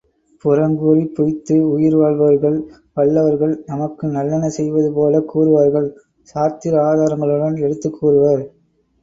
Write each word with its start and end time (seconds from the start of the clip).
புறங்கூறிப் 0.45 1.11
பொய்த்து 1.15 1.55
உயிர் 1.67 1.95
வாழ்பவர்கள் 1.95 2.57
வல்லவர்கள், 2.93 3.53
நமக்கு 3.65 4.07
நல்லன 4.07 4.49
செய்வது 4.49 4.89
போலக் 4.93 5.29
கூறுவார்கள் 5.29 5.87
சாத்திர 6.27 6.75
ஆதாரங்களுடன் 6.89 7.61
எடுத்துக் 7.61 7.97
கூறுவர். 7.99 8.43